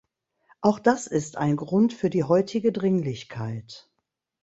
[0.61, 3.87] Auch das ist ein Grund für die heutige Dringlichkeit.